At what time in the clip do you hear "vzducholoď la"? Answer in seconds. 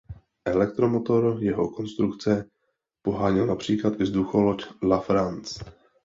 4.03-4.99